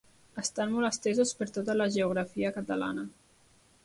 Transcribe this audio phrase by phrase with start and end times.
[0.41, 3.05] Estan molt estesos per tota la geografia catalana.